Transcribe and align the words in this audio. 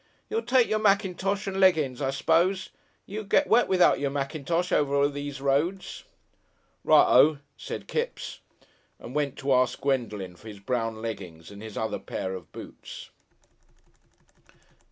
"You'll 0.31 0.41
take 0.41 0.67
your 0.67 0.79
mackintosh 0.79 1.45
and 1.45 1.59
leggin's, 1.59 2.01
I 2.01 2.09
s'pose. 2.09 2.69
You'll 3.05 3.23
get 3.23 3.45
wet 3.45 3.67
without 3.67 3.99
your 3.99 4.09
mackintosh 4.09 4.71
over 4.71 5.07
those 5.07 5.39
roads." 5.41 6.05
"Righ 6.83 7.05
O," 7.07 7.37
said 7.55 7.87
Kipps, 7.87 8.39
and 8.97 9.13
went 9.13 9.37
to 9.37 9.53
ask 9.53 9.79
Gwendolen 9.79 10.35
for 10.37 10.47
his 10.47 10.59
brown 10.59 11.03
leggings 11.03 11.51
and 11.51 11.61
his 11.61 11.77
other 11.77 11.99
pair 11.99 12.33
of 12.33 12.51
boots. 12.51 13.11